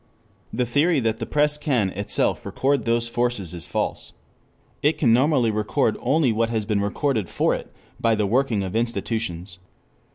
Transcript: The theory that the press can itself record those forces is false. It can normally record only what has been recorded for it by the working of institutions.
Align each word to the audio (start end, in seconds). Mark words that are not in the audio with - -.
The 0.51 0.65
theory 0.65 0.99
that 1.01 1.19
the 1.19 1.27
press 1.27 1.59
can 1.59 1.91
itself 1.91 2.43
record 2.43 2.85
those 2.85 3.07
forces 3.07 3.53
is 3.53 3.67
false. 3.67 4.13
It 4.81 4.97
can 4.97 5.13
normally 5.13 5.51
record 5.51 5.95
only 6.01 6.31
what 6.31 6.49
has 6.49 6.65
been 6.65 6.81
recorded 6.81 7.29
for 7.29 7.53
it 7.53 7.71
by 7.99 8.15
the 8.15 8.25
working 8.25 8.63
of 8.63 8.75
institutions. 8.75 9.59